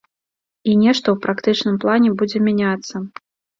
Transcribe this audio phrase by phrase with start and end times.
[0.71, 3.07] І нешта ў практычным плане будзе мяняцца.